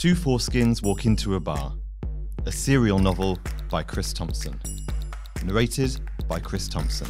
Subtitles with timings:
[0.00, 1.74] Two Foreskins Walk Into a Bar,
[2.46, 3.38] a serial novel
[3.70, 4.58] by Chris Thompson.
[5.44, 7.06] Narrated by Chris Thompson.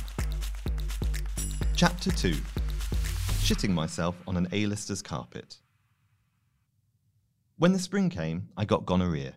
[1.76, 2.30] Chapter 2
[3.44, 5.58] Shitting Myself on an A-lister's Carpet.
[7.58, 9.34] When the spring came, I got gonorrhea.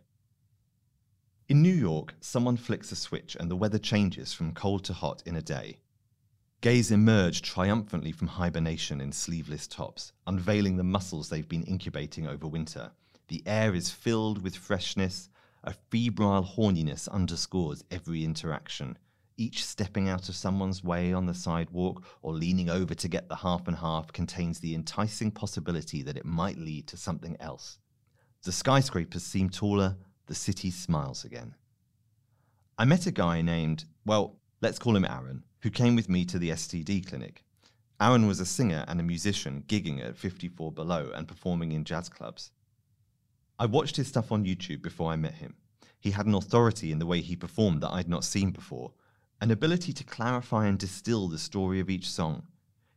[1.48, 5.22] In New York, someone flicks a switch and the weather changes from cold to hot
[5.28, 5.78] in a day.
[6.62, 12.48] Gays emerge triumphantly from hibernation in sleeveless tops, unveiling the muscles they've been incubating over
[12.48, 12.90] winter.
[13.34, 15.28] The air is filled with freshness.
[15.64, 18.96] A febrile horniness underscores every interaction.
[19.38, 23.38] Each stepping out of someone's way on the sidewalk or leaning over to get the
[23.38, 27.80] half and half contains the enticing possibility that it might lead to something else.
[28.44, 29.98] The skyscrapers seem taller,
[30.28, 31.56] the city smiles again.
[32.78, 36.38] I met a guy named, well, let's call him Aaron, who came with me to
[36.38, 37.44] the STD clinic.
[38.00, 42.10] Aaron was a singer and a musician gigging at 54 Below and performing in jazz
[42.10, 42.52] clubs.
[43.60, 45.56] I watched his stuff on YouTube before I met him.
[46.00, 48.94] He had an authority in the way he performed that I'd not seen before,
[49.40, 52.48] an ability to clarify and distill the story of each song.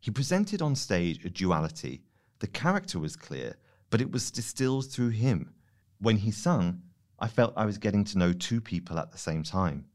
[0.00, 2.03] He presented on stage a duality.
[2.39, 3.56] The character was clear,
[3.91, 5.55] but it was distilled through him.
[5.98, 6.83] When he sung,
[7.19, 9.86] I felt I was getting to know two people at the same time.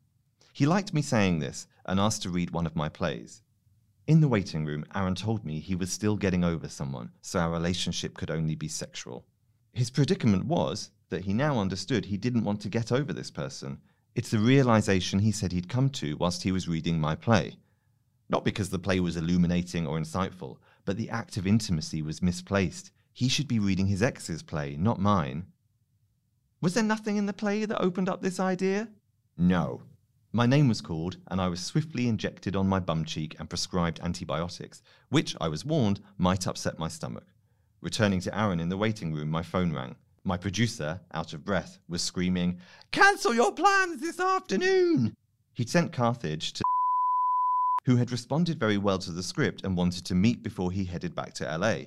[0.53, 3.41] He liked me saying this and asked to read one of my plays.
[4.07, 7.51] In the waiting room, Aaron told me he was still getting over someone, so our
[7.51, 9.25] relationship could only be sexual.
[9.73, 13.79] His predicament was that he now understood he didn't want to get over this person.
[14.15, 17.55] It's the realization he said he'd come to whilst he was reading my play.
[18.29, 22.91] Not because the play was illuminating or insightful, but the act of intimacy was misplaced.
[23.13, 25.47] He should be reading his ex's play, not mine.
[26.61, 28.89] Was there nothing in the play that opened up this idea?
[29.37, 29.83] No.
[30.31, 33.99] My name was called, and I was swiftly injected on my bum cheek and prescribed
[34.01, 37.25] antibiotics, which, I was warned, might upset my stomach.
[37.81, 39.95] Returning to Aaron in the waiting room, my phone rang.
[40.23, 42.59] My producer, out of breath, was screaming,
[42.91, 45.15] Cancel your plans this afternoon!
[45.55, 46.63] He'd sent Carthage to
[47.85, 51.15] who had responded very well to the script and wanted to meet before he headed
[51.15, 51.85] back to LA.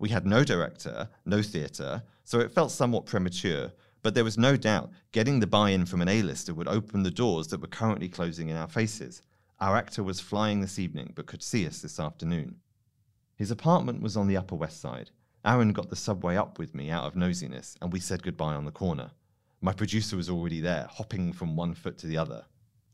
[0.00, 3.70] We had no director, no theatre, so it felt somewhat premature,
[4.02, 7.10] but there was no doubt getting the buy in from an A-lister would open the
[7.12, 9.22] doors that were currently closing in our faces.
[9.60, 12.56] Our actor was flying this evening, but could see us this afternoon.
[13.36, 15.10] His apartment was on the Upper West Side.
[15.46, 18.64] Aaron got the subway up with me out of nosiness, and we said goodbye on
[18.64, 19.12] the corner.
[19.60, 22.44] My producer was already there, hopping from one foot to the other.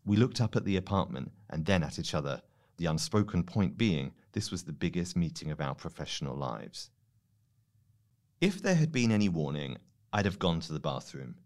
[0.05, 2.43] We looked up at the apartment and then at each other,
[2.77, 6.91] the unspoken point being this was the biggest meeting of our professional lives.
[8.41, 9.79] If there had been any warning,
[10.13, 11.37] I'd have gone to the bathroom.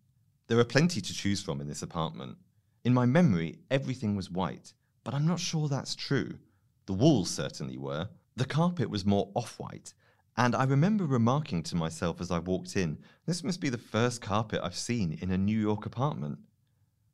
[0.48, 2.36] There are plenty to choose from in this apartment.
[2.84, 4.72] In my memory, everything was white,
[5.04, 6.38] but I'm not sure that's true.
[6.86, 8.08] The walls certainly were.
[8.34, 9.94] The carpet was more off white,
[10.36, 14.20] and I remember remarking to myself as I walked in, this must be the first
[14.20, 16.38] carpet I've seen in a New York apartment.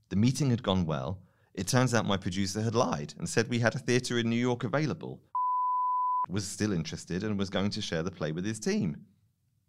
[0.08, 1.20] The meeting had gone well.
[1.54, 4.36] It turns out my producer had lied and said we had a theatre in New
[4.36, 5.20] York available.
[6.28, 9.06] was still interested and was going to share the play with his team.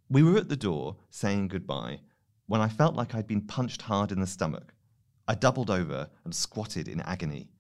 [0.10, 2.00] We were at the door, saying goodbye,
[2.48, 4.74] when I felt like I'd been punched hard in the stomach.
[5.28, 7.53] I doubled over and squatted in agony.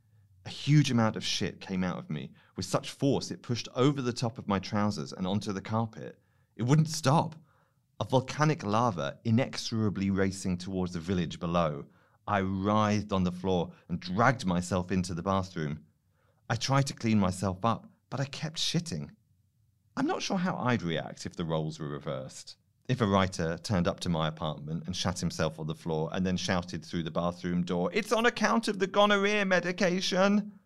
[0.46, 4.02] A huge amount of shit came out of me with such force it pushed over
[4.02, 6.20] the top of my trousers and onto the carpet.
[6.56, 7.36] It wouldn't stop.
[8.00, 11.86] A volcanic lava inexorably racing towards the village below.
[12.28, 15.80] I writhed on the floor and dragged myself into the bathroom.
[16.50, 19.09] I tried to clean myself up, but I kept shitting.
[19.96, 22.58] I'm not sure how I'd react if the roles were reversed.
[22.90, 26.26] If a writer turned up to my apartment and shat himself on the floor and
[26.26, 30.60] then shouted through the bathroom door, It's on account of the gonorrhea medication!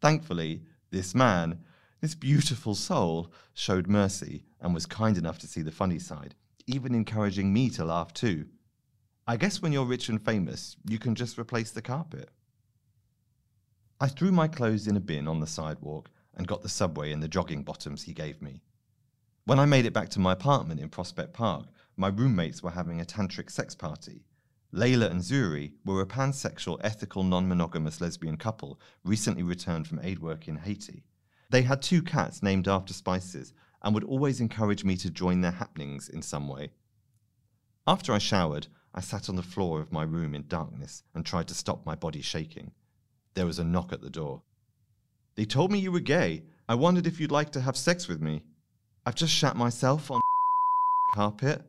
[0.00, 1.60] Thankfully, this man,
[2.00, 6.34] this beautiful soul, showed mercy and was kind enough to see the funny side,
[6.66, 8.46] even encouraging me to laugh too.
[9.26, 12.30] I guess when you're rich and famous, you can just replace the carpet.
[14.00, 17.20] I threw my clothes in a bin on the sidewalk and got the subway in
[17.20, 18.62] the jogging bottoms he gave me.
[19.48, 23.00] When I made it back to my apartment in Prospect Park, my roommates were having
[23.00, 24.26] a tantric sex party.
[24.74, 30.18] Layla and Zuri were a pansexual, ethical, non monogamous lesbian couple recently returned from aid
[30.18, 31.02] work in Haiti.
[31.48, 35.52] They had two cats named after spices and would always encourage me to join their
[35.52, 36.72] happenings in some way.
[37.86, 41.48] After I showered, I sat on the floor of my room in darkness and tried
[41.48, 42.72] to stop my body shaking.
[43.32, 44.42] There was a knock at the door.
[45.36, 46.42] They told me you were gay.
[46.68, 48.42] I wondered if you'd like to have sex with me.
[49.08, 50.20] I've just shat myself on
[51.14, 51.62] carpet.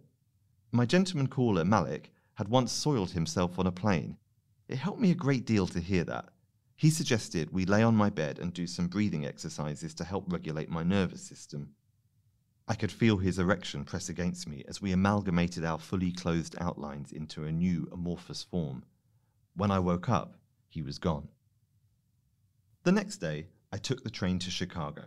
[0.74, 4.18] My gentleman caller, Malik, had once soiled himself on a plane.
[4.68, 6.32] It helped me a great deal to hear that.
[6.76, 10.70] He suggested we lay on my bed and do some breathing exercises to help regulate
[10.70, 11.70] my nervous system.
[12.68, 17.14] I could feel his erection press against me as we amalgamated our fully clothed outlines
[17.14, 18.84] into a new amorphous form.
[19.56, 20.36] When I woke up,
[20.68, 21.30] he was gone.
[22.84, 25.04] The next day, I took the train to Chicago.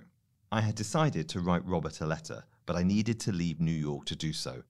[0.54, 4.04] I had decided to write Robert a letter, but I needed to leave New York
[4.04, 4.64] to do so.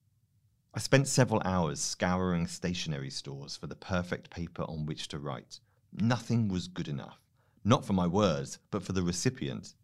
[0.73, 5.59] I spent several hours scouring stationery stores for the perfect paper on which to write.
[5.93, 7.19] Nothing was good enough.
[7.65, 9.75] Not for my words, but for the recipient.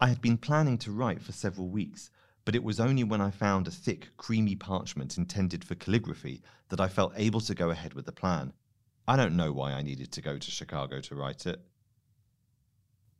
[0.00, 2.10] I had been planning to write for several weeks,
[2.44, 6.80] but it was only when I found a thick, creamy parchment intended for calligraphy that
[6.80, 8.52] I felt able to go ahead with the plan.
[9.08, 11.60] I don't know why I needed to go to Chicago to write it.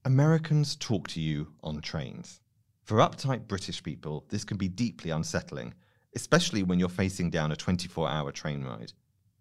[0.07, 2.43] Americans talk to you on trains.
[2.83, 5.73] For uptight British people, this can be deeply unsettling,
[6.15, 8.93] especially when you're facing down a 24 hour train ride.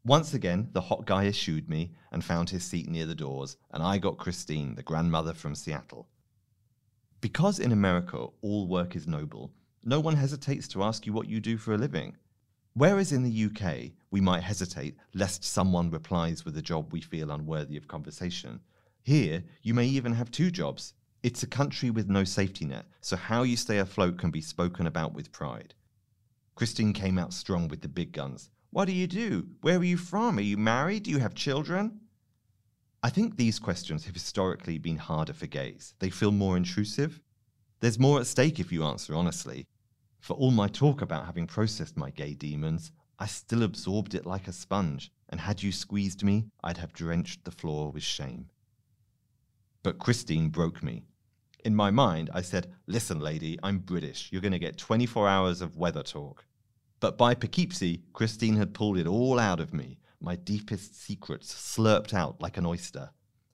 [0.05, 3.83] Once again, the hot guy eschewed me and found his seat near the doors, and
[3.83, 6.07] I got Christine, the grandmother from Seattle.
[7.19, 9.51] Because in America all work is noble,
[9.83, 12.15] no one hesitates to ask you what you do for a living.
[12.73, 17.31] Whereas in the UK, we might hesitate lest someone replies with a job we feel
[17.31, 18.61] unworthy of conversation.
[19.03, 20.93] Here, you may even have two jobs.
[21.23, 24.87] It's a country with no safety net, so how you stay afloat can be spoken
[24.87, 25.73] about with pride.
[26.55, 28.49] Christine came out strong with the big guns.
[28.71, 29.47] What do you do?
[29.61, 30.37] Where are you from?
[30.37, 31.03] Are you married?
[31.03, 31.99] Do you have children?
[33.03, 35.93] I think these questions have historically been harder for gays.
[35.99, 37.19] They feel more intrusive.
[37.81, 39.67] There's more at stake if you answer honestly.
[40.21, 44.47] For all my talk about having processed my gay demons, I still absorbed it like
[44.47, 48.49] a sponge, and had you squeezed me, I'd have drenched the floor with shame.
[49.83, 51.03] But Christine broke me.
[51.65, 54.29] In my mind, I said, Listen, lady, I'm British.
[54.31, 56.45] You're going to get 24 hours of weather talk.
[57.01, 62.13] But by Poughkeepsie, Christine had pulled it all out of me, my deepest secrets slurped
[62.13, 63.09] out like an oyster.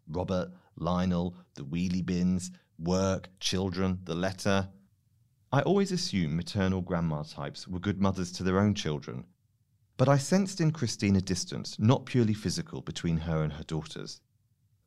[0.07, 4.69] Robert, Lionel, the wheelie bins, work, children, the letter.
[5.51, 9.25] I always assumed maternal grandma types were good mothers to their own children.
[9.97, 14.21] But I sensed in Christine a distance, not purely physical, between her and her daughters.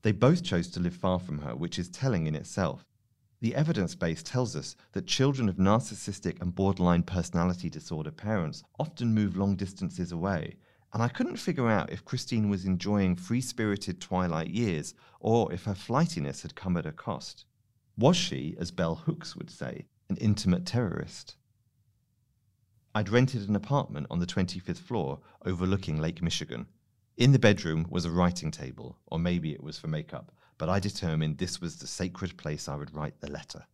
[0.02, 2.84] They both chose to live far from her, which is telling in itself.
[3.40, 9.14] The evidence base tells us that children of narcissistic and borderline personality disorder parents often
[9.14, 10.56] move long distances away,
[10.92, 15.64] and I couldn't figure out if Christine was enjoying free spirited twilight years or if
[15.64, 17.44] her flightiness had come at a cost.
[17.96, 21.36] Was she, as Bell Hooks would say, an intimate terrorist?
[22.94, 26.66] I'd rented an apartment on the 25th floor overlooking Lake Michigan.
[27.16, 30.80] In the bedroom was a writing table, or maybe it was for makeup, but I
[30.80, 33.66] determined this was the sacred place I would write the letter.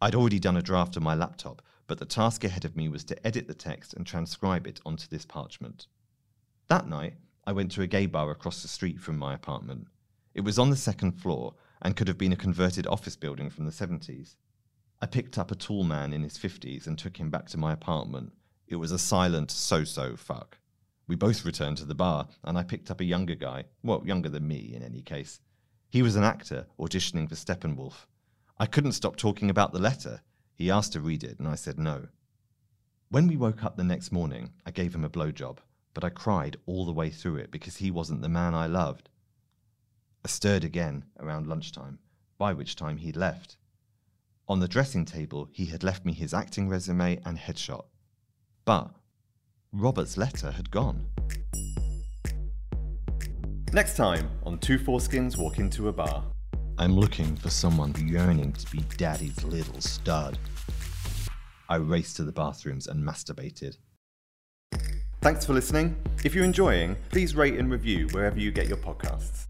[0.00, 3.02] I'd already done a draft on my laptop, but the task ahead of me was
[3.04, 5.86] to edit the text and transcribe it onto this parchment.
[6.68, 7.14] That night,
[7.44, 9.88] I went to a gay bar across the street from my apartment.
[10.32, 13.64] It was on the second floor and could have been a converted office building from
[13.64, 14.36] the 70s.
[15.00, 17.72] I picked up a tall man in his 50s and took him back to my
[17.72, 18.32] apartment.
[18.68, 20.58] It was a silent so so fuck.
[21.12, 24.30] We both returned to the bar, and I picked up a younger guy, well, younger
[24.30, 25.40] than me in any case.
[25.90, 28.06] He was an actor auditioning for Steppenwolf.
[28.58, 30.22] I couldn't stop talking about the letter.
[30.54, 32.08] He asked to read it, and I said no.
[33.10, 35.58] When we woke up the next morning, I gave him a blowjob,
[35.92, 39.10] but I cried all the way through it because he wasn't the man I loved.
[40.24, 41.98] I stirred again around lunchtime,
[42.38, 43.58] by which time he'd left.
[44.48, 47.84] On the dressing table, he had left me his acting resume and headshot.
[48.64, 48.94] But
[49.74, 51.06] Robert's letter had gone.
[53.72, 56.24] Next time on Two Foreskins Walk Into a Bar.
[56.76, 60.38] I'm looking for someone yearning to be daddy's little stud.
[61.70, 63.78] I raced to the bathrooms and masturbated.
[65.22, 65.96] Thanks for listening.
[66.22, 69.46] If you're enjoying, please rate and review wherever you get your podcasts.